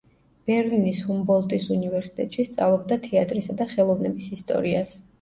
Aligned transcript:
ბერლინის 0.51 1.01
ჰუმბოლდტის 1.09 1.69
უნივერსიტეტში 1.77 2.49
სწავლობდა 2.49 3.01
თეატრისა 3.07 3.61
და 3.63 3.71
ხელოვნების 3.79 4.37
ისტორიას. 4.43 5.01